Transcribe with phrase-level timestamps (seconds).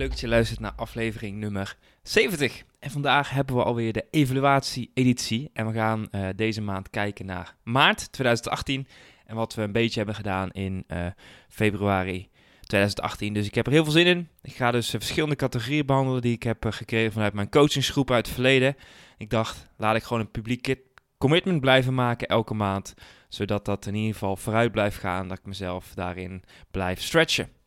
[0.00, 2.62] Leuk dat je luistert naar aflevering nummer 70.
[2.78, 5.50] En vandaag hebben we alweer de evaluatie-editie.
[5.52, 8.86] En we gaan eh, deze maand kijken naar maart 2018
[9.26, 11.06] en wat we een beetje hebben gedaan in uh,
[11.48, 12.28] februari
[12.60, 13.34] 2018.
[13.34, 14.28] Dus ik heb er heel veel zin in.
[14.42, 18.26] Ik ga dus uh, verschillende categorieën behandelen die ik heb gekregen vanuit mijn coachingsgroep uit
[18.26, 18.76] het verleden.
[19.18, 20.76] Ik dacht, laat ik gewoon een publiek
[21.18, 22.94] commitment blijven maken elke maand.
[23.28, 25.28] Zodat dat in ieder geval vooruit blijft gaan.
[25.28, 27.59] Dat ik mezelf daarin blijf stretchen.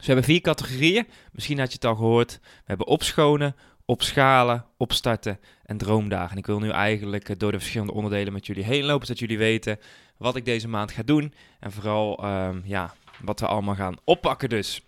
[0.00, 1.06] Dus we hebben vier categorieën.
[1.32, 2.38] Misschien had je het al gehoord.
[2.42, 6.30] We hebben opschonen, opschalen, opstarten en droomdagen.
[6.30, 9.20] En ik wil nu eigenlijk eh, door de verschillende onderdelen met jullie heen lopen, zodat
[9.20, 9.78] jullie weten
[10.16, 11.34] wat ik deze maand ga doen.
[11.60, 14.82] En vooral um, ja, wat we allemaal gaan oppakken dus.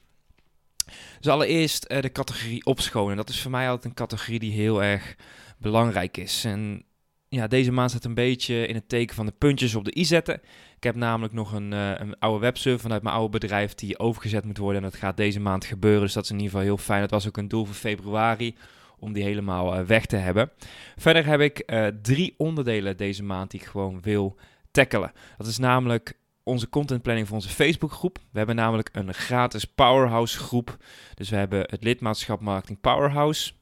[1.20, 3.16] Dus allereerst uh, de categorie opschonen.
[3.16, 5.16] Dat is voor mij altijd een categorie die heel erg
[5.58, 6.44] belangrijk is.
[6.44, 6.84] En
[7.34, 10.04] ja, deze maand staat een beetje in het teken van de puntjes op de i
[10.04, 10.34] zetten.
[10.76, 14.44] Ik heb namelijk nog een, uh, een oude webserver vanuit mijn oude bedrijf die overgezet
[14.44, 14.82] moet worden.
[14.82, 16.00] En dat gaat deze maand gebeuren.
[16.00, 17.00] Dus dat is in ieder geval heel fijn.
[17.00, 18.56] Dat was ook een doel voor februari
[18.98, 20.50] om die helemaal uh, weg te hebben.
[20.96, 24.36] Verder heb ik uh, drie onderdelen deze maand die ik gewoon wil
[24.70, 25.12] tackelen.
[25.36, 28.18] Dat is namelijk onze contentplanning voor onze Facebookgroep.
[28.30, 30.76] We hebben namelijk een gratis Powerhouse groep.
[31.14, 33.52] Dus we hebben het lidmaatschap Marketing Powerhouse.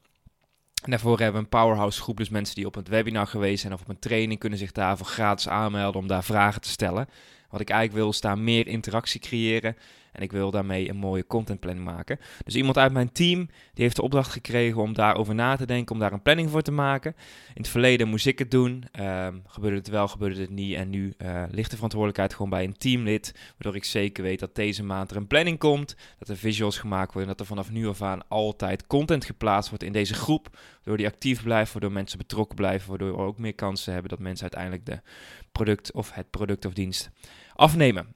[0.81, 3.73] En daarvoor hebben we een powerhouse groep, dus mensen die op het webinar geweest zijn
[3.73, 7.07] of op een training kunnen zich daarvoor gratis aanmelden om daar vragen te stellen.
[7.49, 9.77] Wat ik eigenlijk wil is daar meer interactie creëren
[10.11, 12.19] en ik wil daarmee een mooie contentplanning maken.
[12.43, 15.93] Dus iemand uit mijn team die heeft de opdracht gekregen om daarover na te denken,
[15.93, 17.15] om daar een planning voor te maken.
[17.47, 18.83] In het verleden moest ik het doen.
[18.99, 20.75] Uh, gebeurde het wel, gebeurde het niet.
[20.75, 23.35] En nu uh, ligt de verantwoordelijkheid gewoon bij een teamlid.
[23.51, 25.95] Waardoor ik zeker weet dat deze maand er een planning komt.
[26.19, 27.21] Dat er visuals gemaakt worden.
[27.21, 30.59] En dat er vanaf nu af aan altijd content geplaatst wordt in deze groep.
[30.75, 32.89] Waardoor die actief blijft, waardoor mensen betrokken blijven.
[32.89, 35.09] Waardoor we ook meer kansen hebben dat mensen uiteindelijk de
[35.51, 37.09] product of het product of dienst
[37.55, 38.15] afnemen.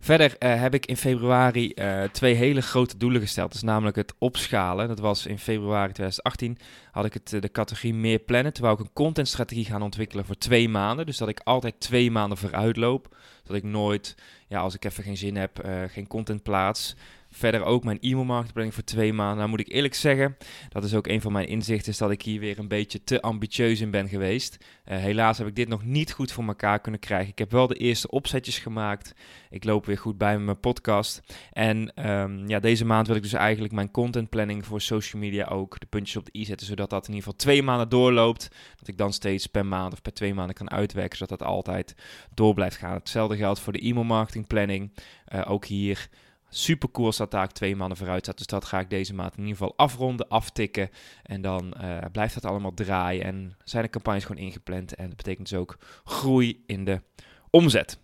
[0.00, 3.54] Verder uh, heb ik in februari uh, twee hele grote doelen gesteld.
[3.54, 4.88] Is namelijk het opschalen.
[4.88, 6.58] Dat was in februari 2018.
[6.90, 8.52] Had ik het, uh, de categorie meer plannen.
[8.52, 11.06] Terwijl ik een contentstrategie gaan ontwikkelen voor twee maanden.
[11.06, 13.16] Dus dat ik altijd twee maanden vooruit loop.
[13.44, 14.14] Dat ik nooit,
[14.46, 16.96] ja, als ik even geen zin heb, geen content plaats.
[17.34, 19.36] Verder ook mijn e-mailmarketingplanning voor twee maanden.
[19.36, 20.36] Nou moet ik eerlijk zeggen,
[20.68, 23.20] dat is ook een van mijn inzichten, is dat ik hier weer een beetje te
[23.22, 24.56] ambitieus in ben geweest.
[24.84, 27.28] Uh, helaas heb ik dit nog niet goed voor elkaar kunnen krijgen.
[27.28, 29.14] Ik heb wel de eerste opzetjes gemaakt.
[29.50, 31.20] Ik loop weer goed bij met mijn podcast.
[31.52, 35.80] En um, ja, deze maand wil ik dus eigenlijk mijn contentplanning voor social media ook
[35.80, 38.48] de puntjes op de i zetten, zodat dat in ieder geval twee maanden doorloopt.
[38.76, 41.94] Dat ik dan steeds per maand of per twee maanden kan uitwerken, zodat dat altijd
[42.34, 42.94] door blijft gaan.
[42.94, 44.92] Hetzelfde geldt voor de e-mailmarketingplanning.
[45.34, 46.08] Uh, ook hier
[46.54, 48.38] super cool staat daar twee maanden vooruit staat.
[48.38, 50.90] Dus dat ga ik deze maand in ieder geval afronden, aftikken.
[51.22, 53.24] En dan uh, blijft dat allemaal draaien.
[53.24, 54.94] En zijn de campagnes gewoon ingepland.
[54.94, 57.02] En dat betekent dus ook groei in de
[57.50, 57.98] omzet.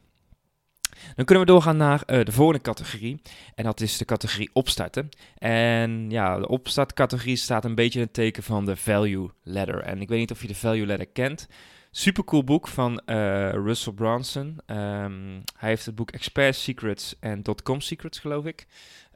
[1.15, 3.23] Dan kunnen we doorgaan naar uh, de volgende categorie.
[3.55, 5.09] En dat is de categorie opstarten.
[5.39, 9.81] En ja, de opstartcategorie staat een beetje in het teken van de value ladder.
[9.81, 11.49] En ik weet niet of je de value ladder kent.
[11.91, 14.59] Super cool boek van uh, Russell Brunson.
[14.67, 18.67] Um, hij heeft het boek Expert Secrets en Dotcom Secrets, geloof ik.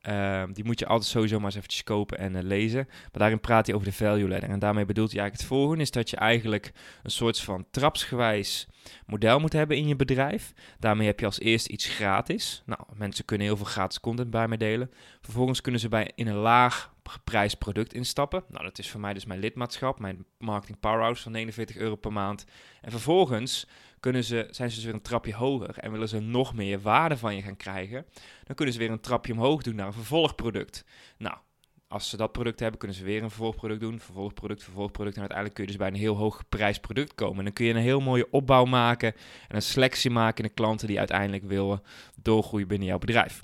[0.09, 2.85] Um, die moet je altijd sowieso maar eens eventjes kopen en uh, lezen.
[2.89, 4.51] Maar daarin praat hij over de value ladder.
[4.51, 6.73] En daarmee bedoelt hij eigenlijk het volgende: is dat je eigenlijk
[7.03, 8.69] een soort van trapsgewijs
[9.07, 10.53] model moet hebben in je bedrijf.
[10.79, 12.63] Daarmee heb je als eerste iets gratis.
[12.67, 14.91] Nou, mensen kunnen heel veel gratis content bij mij delen.
[15.21, 18.45] Vervolgens kunnen ze bij in een laag geprijsd product instappen.
[18.49, 22.13] Nou, dat is voor mij dus mijn lidmaatschap, mijn marketing powerhouse van 49 euro per
[22.13, 22.45] maand.
[22.81, 23.67] En vervolgens
[24.01, 27.17] kunnen ze, zijn ze dus weer een trapje hoger en willen ze nog meer waarde
[27.17, 28.07] van je gaan krijgen.
[28.45, 30.85] Dan kunnen ze weer een trapje omhoog doen naar een vervolgproduct.
[31.19, 31.37] Nou,
[31.93, 34.01] als ze dat product hebben, kunnen ze weer een vervolgproduct doen.
[34.01, 35.15] Vervolgproduct, vervolgproduct.
[35.15, 37.39] En uiteindelijk kun je dus bij een heel hoog geprijsd product komen.
[37.39, 39.15] En dan kun je een heel mooie opbouw maken
[39.49, 41.83] en een selectie maken in de klanten die uiteindelijk willen
[42.23, 43.43] doorgroeien binnen jouw bedrijf.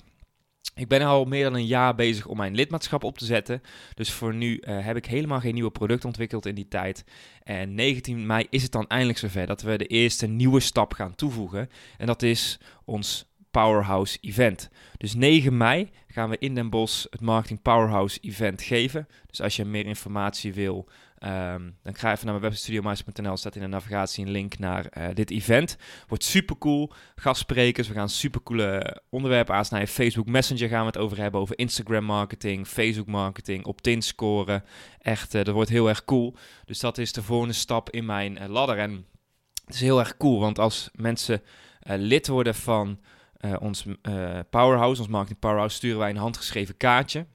[0.75, 3.61] Ik ben al meer dan een jaar bezig om mijn lidmaatschap op te zetten.
[3.93, 7.03] Dus voor nu uh, heb ik helemaal geen nieuwe product ontwikkeld in die tijd.
[7.43, 11.15] En 19 mei is het dan eindelijk zover dat we de eerste nieuwe stap gaan
[11.15, 11.69] toevoegen.
[11.97, 14.69] En dat is ons Powerhouse Event.
[14.97, 19.07] Dus 9 mei gaan we in Den Bosch het Marketing Powerhouse Event geven.
[19.25, 20.89] Dus als je meer informatie wil,
[21.25, 24.85] Um, dan ga even naar mijn website studiomeister.nl, staat in de navigatie een link naar
[24.97, 25.77] uh, dit event.
[26.07, 29.89] Wordt super cool, gastsprekers, we gaan super coole onderwerpen aansnijden.
[29.89, 34.63] Facebook Messenger gaan we het over hebben, over Instagram marketing, Facebook marketing, opt-in scoren.
[34.99, 36.35] Echt, uh, dat wordt heel erg cool.
[36.65, 38.77] Dus dat is de volgende stap in mijn uh, ladder.
[38.77, 39.05] En
[39.65, 41.41] het is heel erg cool, want als mensen
[41.83, 42.99] lid worden van
[43.59, 43.85] ons
[44.49, 47.25] Powerhouse, ons Marketing Powerhouse, sturen wij een handgeschreven kaartje.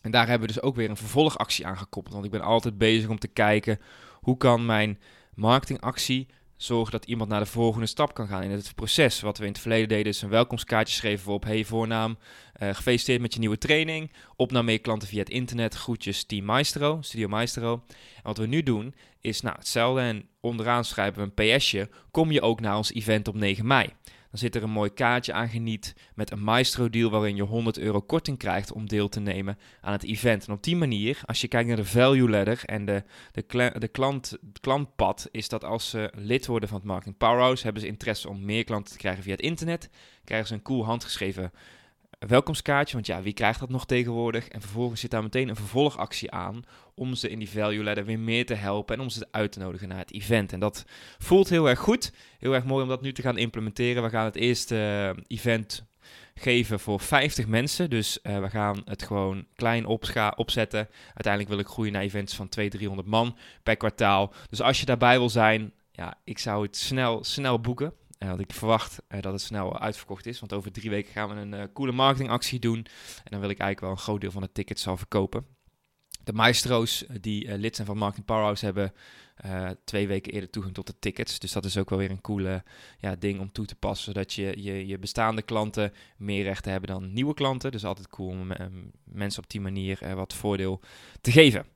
[0.00, 2.14] En daar hebben we dus ook weer een vervolgactie aan gekoppeld.
[2.14, 3.80] Want ik ben altijd bezig om te kijken
[4.20, 4.98] hoe kan mijn
[5.34, 9.20] marketingactie zorgen dat iemand naar de volgende stap kan gaan in het proces.
[9.20, 12.18] Wat we in het verleden deden is een welkomstkaartje schreven we op hey voornaam,
[12.62, 16.44] uh, gefeliciteerd met je nieuwe training, op naar meer klanten via het internet, groetjes Team
[16.44, 17.82] Maestro, Studio Maestro.
[18.16, 22.30] En wat we nu doen is nou hetzelfde en onderaan schrijven we een PSje, kom
[22.30, 23.88] je ook naar ons event op 9 mei.
[24.30, 27.78] Dan zit er een mooi kaartje aan geniet met een Maestro deal waarin je 100
[27.78, 30.46] euro korting krijgt om deel te nemen aan het event.
[30.46, 33.88] En op die manier, als je kijkt naar de value ladder en de, de, de
[33.88, 38.28] klant, klantpad, is dat als ze lid worden van het Marketing Powerhouse, hebben ze interesse
[38.28, 39.90] om meer klanten te krijgen via het internet,
[40.24, 41.52] krijgen ze een cool handgeschreven
[42.28, 44.48] welkomstkaartje, want ja, wie krijgt dat nog tegenwoordig?
[44.48, 46.62] En vervolgens zit daar meteen een vervolgactie aan
[46.94, 49.58] om ze in die value ladder weer meer te helpen en om ze uit te
[49.58, 50.52] nodigen naar het event.
[50.52, 50.84] En dat
[51.18, 54.02] voelt heel erg goed, heel erg mooi om dat nu te gaan implementeren.
[54.02, 54.76] We gaan het eerste
[55.16, 55.84] eh, event
[56.34, 57.90] geven voor 50 mensen.
[57.90, 59.86] Dus uh, we gaan het gewoon klein
[60.36, 60.88] opzetten.
[61.06, 64.32] Uiteindelijk wil ik groeien naar events van 200, 300 man per kwartaal.
[64.50, 67.92] Dus als je daarbij wil zijn, ja, ik zou het snel, snel boeken.
[68.28, 70.40] Want ik verwacht uh, dat het snel uitverkocht is.
[70.40, 72.86] Want over drie weken gaan we een uh, coole marketingactie doen.
[73.24, 75.46] En dan wil ik eigenlijk wel een groot deel van de tickets al verkopen.
[76.24, 78.92] De maestro's die lid zijn van Marketing Powerhouse hebben
[79.84, 81.38] twee weken eerder toegang tot de tickets.
[81.38, 82.64] Dus dat is ook wel weer een coole
[82.98, 84.12] ja, ding om toe te passen.
[84.12, 87.72] Zodat je, je, je bestaande klanten meer rechten hebben dan nieuwe klanten.
[87.72, 88.52] Dus altijd cool om
[89.04, 90.80] mensen op die manier wat voordeel
[91.20, 91.66] te geven.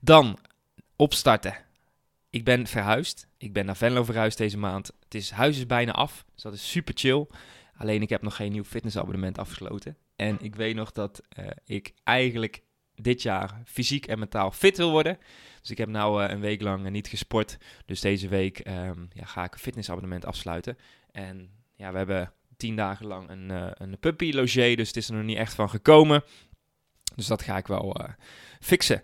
[0.00, 0.38] Dan
[0.96, 1.56] opstarten
[2.32, 3.26] ik ben verhuisd.
[3.38, 4.92] Ik ben naar Venlo verhuisd deze maand.
[5.04, 7.26] Het is, huis is bijna af, dus dat is super chill.
[7.76, 9.96] Alleen ik heb nog geen nieuw fitnessabonnement afgesloten.
[10.16, 12.62] En ik weet nog dat uh, ik eigenlijk
[12.94, 15.18] dit jaar fysiek en mentaal fit wil worden.
[15.60, 17.56] Dus ik heb nu uh, een week lang uh, niet gesport.
[17.86, 20.78] Dus deze week um, ja, ga ik een fitnessabonnement afsluiten.
[21.10, 23.50] En ja, we hebben tien dagen lang een,
[23.82, 24.74] een puppy logé.
[24.74, 26.24] Dus het is er nog niet echt van gekomen.
[27.14, 27.96] Dus dat ga ik wel
[28.60, 29.02] fixen.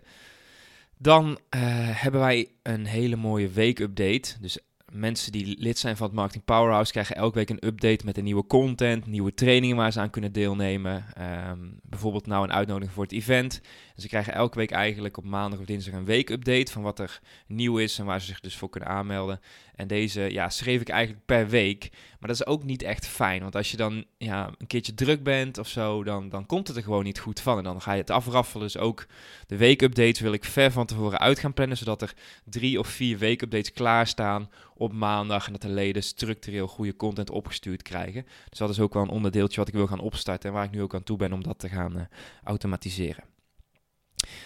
[0.99, 1.61] Dan uh,
[2.03, 4.35] hebben wij een hele mooie weekupdate.
[4.41, 4.59] Dus
[4.93, 8.25] mensen die lid zijn van het Marketing Powerhouse krijgen elke week een update met een
[8.25, 11.05] nieuwe content, nieuwe trainingen waar ze aan kunnen deelnemen.
[11.51, 13.61] Um, bijvoorbeeld nou een uitnodiging voor het event.
[13.95, 17.21] En ze krijgen elke week eigenlijk op maandag of dinsdag een weekupdate van wat er
[17.47, 19.41] nieuw is en waar ze zich dus voor kunnen aanmelden.
[19.79, 21.89] En deze ja, schreef ik eigenlijk per week.
[21.91, 23.41] Maar dat is ook niet echt fijn.
[23.43, 26.77] Want als je dan ja, een keertje druk bent of zo, dan, dan komt het
[26.77, 27.59] er gewoon niet goed van.
[27.59, 28.67] En dan ga je het afraffelen.
[28.67, 29.07] Dus ook
[29.47, 31.77] de weekupdates wil ik ver van tevoren uit gaan plannen.
[31.77, 32.15] Zodat er
[32.45, 35.47] drie of vier weekupdates klaarstaan op maandag.
[35.47, 38.27] En dat de leden structureel goede content opgestuurd krijgen.
[38.49, 40.49] Dus dat is ook wel een onderdeeltje wat ik wil gaan opstarten.
[40.49, 42.03] En waar ik nu ook aan toe ben om dat te gaan uh,
[42.45, 43.25] automatiseren.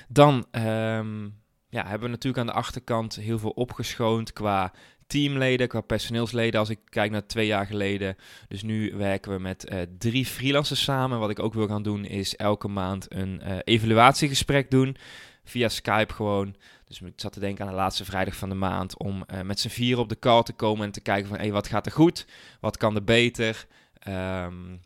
[0.08, 1.40] Dan um,
[1.72, 4.72] ja, hebben we natuurlijk aan de achterkant heel veel opgeschoond qua
[5.12, 6.60] teamleden, qua personeelsleden.
[6.60, 8.16] Als ik kijk naar twee jaar geleden.
[8.48, 11.18] Dus nu werken we met uh, drie freelancers samen.
[11.18, 14.96] Wat ik ook wil gaan doen is elke maand een uh, evaluatiegesprek doen.
[15.44, 16.54] Via Skype gewoon.
[16.84, 18.98] Dus ik zat te denken aan de laatste vrijdag van de maand.
[18.98, 21.38] Om uh, met z'n vier op de call te komen en te kijken van...
[21.38, 22.26] Hey, wat gaat er goed?
[22.60, 23.66] Wat kan er beter?
[24.08, 24.80] Um,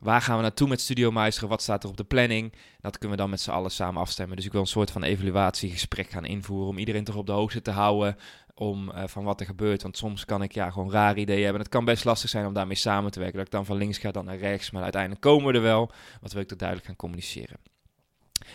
[0.00, 1.48] Waar gaan we naartoe met Studio Meister?
[1.48, 2.52] Wat staat er op de planning?
[2.80, 4.36] Dat kunnen we dan met z'n allen samen afstemmen.
[4.36, 7.62] Dus ik wil een soort van evaluatiegesprek gaan invoeren om iedereen toch op de hoogte
[7.62, 8.16] te houden
[8.54, 9.82] om, uh, van wat er gebeurt.
[9.82, 11.60] Want soms kan ik ja, gewoon rare ideeën hebben.
[11.60, 13.36] Het kan best lastig zijn om daarmee samen te werken.
[13.36, 14.70] Dat ik dan van links ga, dan naar rechts.
[14.70, 15.90] Maar uiteindelijk komen we er wel.
[16.20, 17.56] Wat wil ik toch duidelijk gaan communiceren.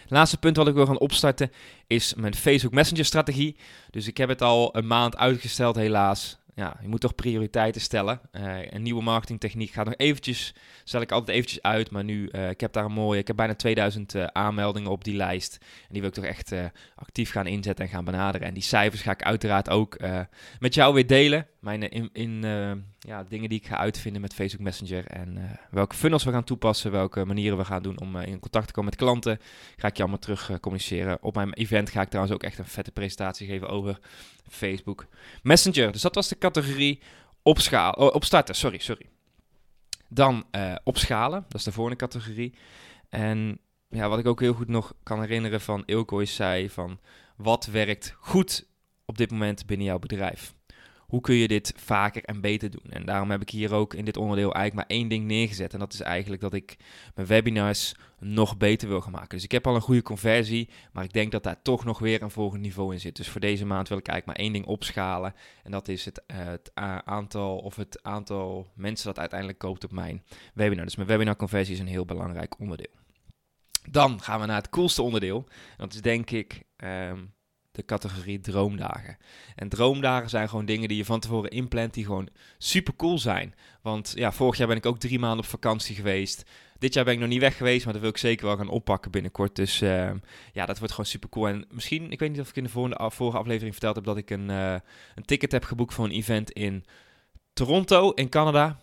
[0.08, 1.52] Laatste punt wat ik wil gaan opstarten
[1.88, 3.58] is mijn Facebook Messenger strategie.
[3.90, 8.20] Dus ik heb het al een maand uitgesteld helaas ja, je moet toch prioriteiten stellen.
[8.32, 12.50] Uh, een nieuwe marketingtechniek gaat nog eventjes, stel ik altijd eventjes uit, maar nu, uh,
[12.50, 15.58] ik heb daar een mooie, ik heb bijna 2000 uh, eh, aanmeldingen op die lijst.
[15.62, 16.54] En die wil ik toch echt
[16.96, 18.48] actief gaan inzetten en gaan benaderen.
[18.48, 19.98] En die cijfers ga ik uiteraard ook
[20.60, 21.48] met jou weer delen.
[21.66, 22.42] Mijn in, in
[23.00, 26.92] ja, dingen die ik ga uitvinden met Facebook Messenger en welke funnels we gaan toepassen,
[26.92, 29.40] welke manieren we gaan doen om in contact te komen met klanten,
[29.76, 31.24] ga ik je allemaal terug communiceren.
[31.24, 34.00] Op mijn event ga ik trouwens ook echt een vette presentatie geven over
[34.50, 35.08] Facebook
[35.44, 35.92] Messenger.
[35.92, 37.00] Dus dat was de categorie
[37.42, 39.10] opschalen, oh, opstarten, sorry, sorry.
[40.10, 40.46] Dan
[40.84, 42.54] opschalen, dat is de volgende categorie.
[43.10, 47.00] En ja, wat ik ook heel goed nog kan herinneren van Ilko is zei van
[47.36, 48.68] wat werkt goed
[49.06, 50.54] op dit moment binnen jouw bedrijf.
[51.08, 52.90] Hoe kun je dit vaker en beter doen?
[52.90, 55.74] En daarom heb ik hier ook in dit onderdeel eigenlijk maar één ding neergezet.
[55.74, 56.78] En dat is eigenlijk dat ik
[57.16, 59.30] mijn webinars nog beter wil gaan maken.
[59.30, 62.22] Dus ik heb al een goede conversie, maar ik denk dat daar toch nog weer
[62.22, 63.16] een volgend niveau in zit.
[63.16, 65.34] Dus voor deze maand wil ik eigenlijk maar één ding opschalen.
[65.64, 66.72] En dat is het, uh, het
[67.06, 70.86] aantal of het aantal mensen dat uiteindelijk koopt op mijn webinar.
[70.86, 72.94] Dus mijn webinar conversie is een heel belangrijk onderdeel.
[73.90, 75.46] Dan gaan we naar het coolste onderdeel.
[75.78, 77.34] Dat is denk ik um,
[77.76, 79.18] de categorie droomdagen.
[79.56, 83.56] En droomdagen zijn gewoon dingen die je van tevoren inplant die gewoon super cool zijn.
[83.82, 86.46] Want ja, vorig jaar ben ik ook drie maanden op vakantie geweest.
[86.78, 88.70] Dit jaar ben ik nog niet weg geweest, maar dat wil ik zeker wel gaan
[88.70, 89.56] oppakken binnenkort.
[89.56, 90.12] Dus uh,
[90.54, 91.48] ja, dat wordt gewoon super cool.
[91.48, 94.18] En misschien, ik weet niet of ik in de vorige, vorige aflevering verteld heb dat
[94.18, 94.76] ik een, uh,
[95.16, 96.86] een ticket heb geboekt voor een event in
[97.54, 98.80] Toronto in Canada.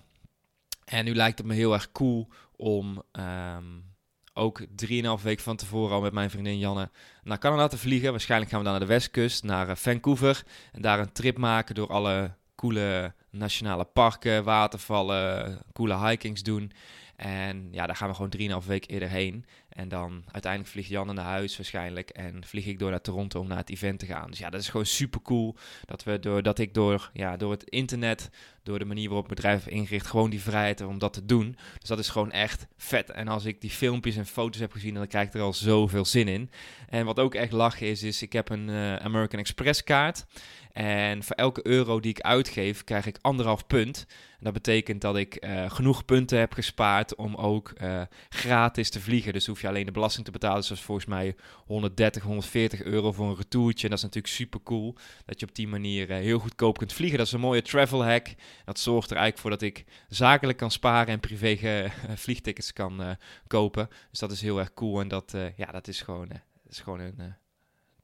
[0.85, 3.92] En nu lijkt het me heel erg cool om um,
[4.35, 4.67] ook 3,5
[5.23, 6.91] weken van tevoren al met mijn vriendin Janne
[7.23, 8.11] naar Canada te vliegen.
[8.11, 10.43] Waarschijnlijk gaan we dan naar de westkust, naar uh, Vancouver.
[10.73, 16.73] En daar een trip maken door alle coole nationale parken, watervallen, coole hikings doen.
[17.17, 19.45] En ja, daar gaan we gewoon 3,5 weken eerder heen.
[19.73, 22.11] En dan uiteindelijk vliegt Janne naar huis waarschijnlijk.
[22.11, 24.31] En vlieg ik door naar Toronto om naar het event te gaan.
[24.31, 25.57] Dus ja, dat is gewoon super cool.
[25.85, 28.31] Dat, we door, dat ik door, ja, door het internet,
[28.62, 31.57] door de manier waarop bedrijf ingericht, gewoon die vrijheid om dat te doen.
[31.79, 33.11] Dus dat is gewoon echt vet.
[33.11, 36.05] En als ik die filmpjes en foto's heb gezien, dan krijg ik er al zoveel
[36.05, 36.50] zin in.
[36.88, 40.25] En wat ook echt lachen is, is ik heb een uh, American Express kaart.
[40.73, 44.07] En voor elke euro die ik uitgeef, krijg ik anderhalf punt.
[44.09, 49.00] En dat betekent dat ik uh, genoeg punten heb gespaard om ook uh, gratis te
[49.00, 49.33] vliegen.
[49.33, 50.59] Dus hoef alleen de belasting te betalen.
[50.59, 53.85] Dus dat is volgens mij 130, 140 euro voor een retourtje.
[53.85, 54.97] En dat is natuurlijk super cool.
[55.25, 57.19] Dat je op die manier uh, heel goedkoop kunt vliegen.
[57.19, 58.35] Dat is een mooie travel hack.
[58.64, 61.90] Dat zorgt er eigenlijk voor dat ik zakelijk kan sparen en privé
[62.25, 63.16] vliegtickets kan
[63.47, 63.88] kopen.
[64.11, 65.00] Dus dat is heel erg cool.
[65.00, 66.28] En dat, ja, dat is gewoon,
[66.69, 67.35] is gewoon een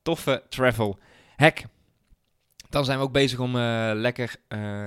[0.03, 0.99] toffe travel
[1.37, 1.63] hack.
[2.69, 3.57] Dan zijn we ook bezig om
[3.95, 4.37] lekker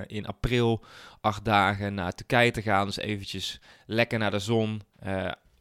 [0.08, 0.86] in april
[1.22, 2.86] acht dagen naar Turkije te gaan.
[2.86, 4.82] Dus eventjes lekker naar de zon.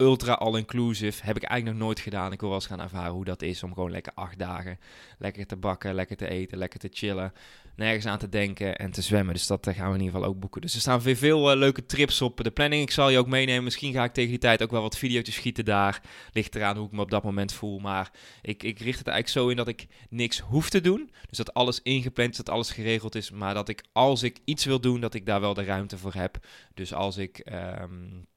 [0.00, 1.24] Ultra all-inclusive.
[1.24, 2.32] Heb ik eigenlijk nog nooit gedaan.
[2.32, 4.78] Ik wil wel eens gaan ervaren hoe dat is om gewoon lekker acht dagen
[5.20, 7.32] lekker te bakken, lekker te eten, lekker te chillen.
[7.76, 9.34] Nergens aan te denken en te zwemmen.
[9.34, 10.60] Dus dat gaan we in ieder geval ook boeken.
[10.60, 12.82] Dus er staan weer veel uh, leuke trips op de planning.
[12.82, 13.64] Ik zal je ook meenemen.
[13.64, 16.02] Misschien ga ik tegen die tijd ook wel wat video's schieten daar.
[16.32, 17.78] Ligt eraan hoe ik me op dat moment voel.
[17.78, 18.10] Maar
[18.42, 21.10] ik, ik richt het eigenlijk zo in dat ik niks hoef te doen.
[21.28, 23.30] Dus dat alles ingepland is, dat alles geregeld is.
[23.30, 26.14] Maar dat ik als ik iets wil doen, dat ik daar wel de ruimte voor
[26.14, 26.46] heb.
[26.74, 27.50] Dus als ik...
[27.80, 28.28] Um,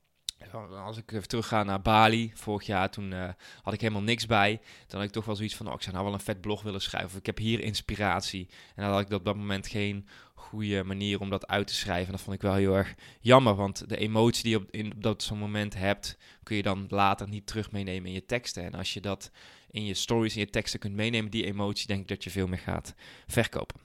[0.86, 3.30] als ik even terugga naar Bali, vorig jaar, toen uh,
[3.62, 4.62] had ik helemaal niks bij.
[4.88, 6.62] Dan had ik toch wel zoiets van, oh, ik zou nou wel een vet blog
[6.62, 7.10] willen schrijven.
[7.10, 8.50] Of ik heb hier inspiratie.
[8.76, 12.06] En dan had ik op dat moment geen goede manier om dat uit te schrijven.
[12.06, 14.94] En dat vond ik wel heel erg jammer, want de emotie die je op, in,
[14.98, 18.64] dat zo'n moment hebt, kun je dan later niet terug meenemen in je teksten.
[18.64, 19.32] En als je dat
[19.70, 22.48] in je stories, in je teksten kunt meenemen, die emotie, denk ik dat je veel
[22.48, 22.94] meer gaat
[23.28, 23.80] verkopen.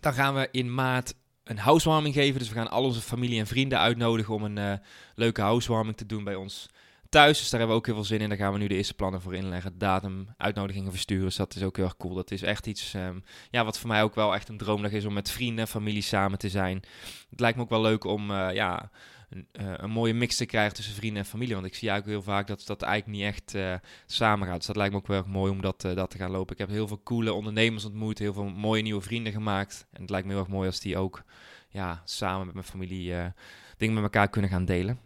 [0.00, 1.14] Dan gaan we in maart
[1.46, 2.38] een housewarming geven.
[2.38, 4.72] Dus we gaan al onze familie en vrienden uitnodigen om een uh,
[5.14, 6.68] leuke housewarming te doen bij ons
[7.08, 7.38] thuis.
[7.38, 8.28] Dus daar hebben we ook heel veel zin in.
[8.28, 9.78] Daar gaan we nu de eerste plannen voor inleggen.
[9.78, 11.24] Datum, uitnodigingen versturen.
[11.24, 12.14] Dus dat is ook heel erg cool.
[12.14, 15.04] Dat is echt iets um, ja, wat voor mij ook wel echt een droomdag is
[15.04, 16.82] om met vrienden en familie samen te zijn.
[17.30, 18.90] Het lijkt me ook wel leuk om uh, ja,
[19.28, 21.54] een, uh, een, mooie mix te krijgen tussen vrienden en familie.
[21.54, 23.74] Want ik zie eigenlijk heel vaak dat dat eigenlijk niet echt uh,
[24.06, 24.56] samen gaat.
[24.56, 26.52] Dus dat lijkt me ook wel erg mooi om dat, uh, dat te gaan lopen.
[26.52, 29.86] Ik heb heel veel coole ondernemers ontmoet, heel veel mooie nieuwe vrienden gemaakt.
[29.92, 31.24] En het lijkt me heel erg mooi als die ook
[31.68, 33.32] ja, samen met mijn familie
[33.76, 34.98] dingen met elkaar kunnen gaan delen.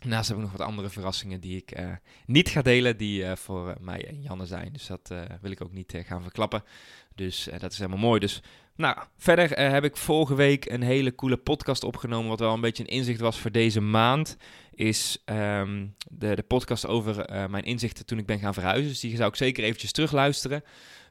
[0.00, 1.78] Daarnaast heb ik nog wat andere verrassingen die ik
[2.26, 4.72] niet ga delen, die voor mij en Janne zijn.
[4.72, 6.62] Dus dat wil ik ook niet gaan verklappen.
[7.14, 8.20] Dus dat is helemaal mooi.
[8.20, 8.42] Dus
[8.76, 12.82] nou, verder heb ik vorige week een hele coole podcast opgenomen, wat wel een beetje
[12.82, 14.36] een inzicht was voor deze maand.
[14.74, 18.88] Is um, de, de podcast over mijn inzichten toen ik ben gaan verhuizen.
[18.88, 20.62] Dus die zou ik zeker eventjes terugluisteren.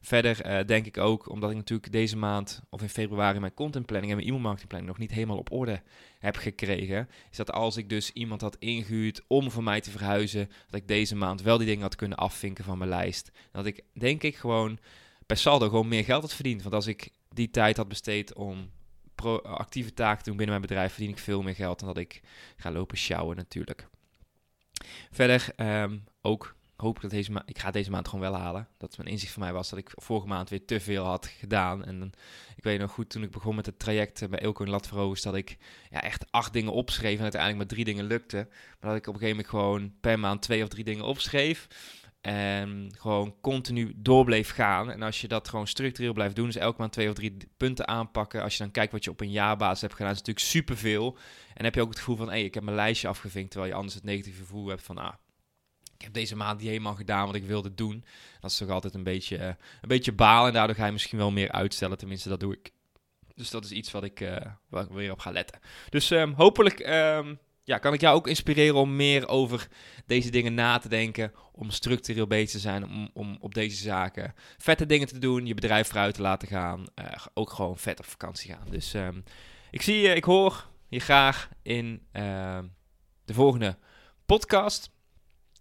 [0.05, 4.11] Verder uh, denk ik ook, omdat ik natuurlijk deze maand of in februari mijn contentplanning
[4.11, 5.81] en mijn e-mailmarketingplanning nog niet helemaal op orde
[6.19, 10.49] heb gekregen, is dat als ik dus iemand had ingehuurd om voor mij te verhuizen,
[10.69, 13.31] dat ik deze maand wel die dingen had kunnen afvinken van mijn lijst.
[13.51, 14.79] dat ik denk ik gewoon
[15.25, 16.61] per saldo gewoon meer geld had verdiend.
[16.61, 18.71] Want als ik die tijd had besteed om
[19.43, 22.21] actieve taken te doen binnen mijn bedrijf, verdien ik veel meer geld dan dat ik
[22.57, 23.87] ga lopen sjouwen natuurlijk.
[25.11, 28.67] Verder um, ook hoop ik dat deze maand, ik ga deze maand gewoon wel halen.
[28.77, 31.85] Dat mijn inzicht van mij was dat ik vorige maand weer te veel had gedaan.
[31.85, 32.11] En
[32.55, 35.35] ik weet nog goed, toen ik begon met het traject bij Elko en Latverhoos, dat
[35.35, 35.57] ik
[35.89, 38.47] ja, echt acht dingen opschreef en uiteindelijk maar drie dingen lukte.
[38.79, 41.67] Maar dat ik op een gegeven moment gewoon per maand twee of drie dingen opschreef.
[42.25, 44.91] En gewoon continu door bleef gaan.
[44.91, 47.87] En als je dat gewoon structureel blijft doen, dus elke maand twee of drie punten
[47.87, 48.41] aanpakken.
[48.41, 51.17] Als je dan kijkt wat je op een jaarbasis hebt gedaan, is natuurlijk superveel.
[51.53, 53.51] En heb je ook het gevoel van, hé, hey, ik heb mijn lijstje afgevinkt.
[53.51, 55.13] Terwijl je anders het negatieve gevoel hebt van, ah,
[55.97, 58.05] ik heb deze maand niet helemaal gedaan wat ik wilde doen.
[58.39, 60.47] Dat is toch altijd een beetje, uh, een beetje balen.
[60.47, 61.97] En daardoor ga je misschien wel meer uitstellen.
[61.97, 62.71] Tenminste, dat doe ik
[63.35, 64.37] Dus dat is iets wat ik, uh,
[64.69, 65.59] waar weer op ga letten.
[65.89, 69.67] Dus um, hopelijk um, ja, kan ik jou ook inspireren om meer over
[70.05, 71.31] deze dingen na te denken.
[71.51, 72.83] Om structureel bezig te zijn.
[72.83, 75.45] Om, om op deze zaken vette dingen te doen.
[75.45, 76.85] Je bedrijf vooruit te laten gaan.
[76.95, 78.67] Uh, ook gewoon vet op vakantie gaan.
[78.69, 79.23] Dus um,
[79.71, 82.01] ik zie je, ik hoor je graag in
[83.25, 83.77] de volgende
[84.25, 84.89] podcast.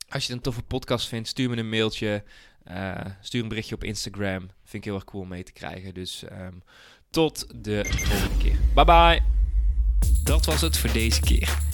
[0.08, 2.24] Als je het een toffe podcast vindt, stuur me een mailtje.
[2.64, 4.40] Uh, stuur een berichtje op Instagram.
[4.40, 5.94] Vind ik heel erg cool om mee te krijgen.
[5.94, 6.62] Dus um,
[7.10, 8.58] tot de volgende keer.
[8.74, 9.22] Bye bye.
[10.22, 11.73] Dat was het voor deze keer.